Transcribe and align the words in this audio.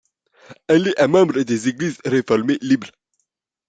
Elle 0.67 0.87
est 0.87 0.99
un 0.99 1.05
membre 1.05 1.41
des 1.43 1.69
Églises 1.69 1.99
réformées 2.05 2.57
libres. 2.63 2.89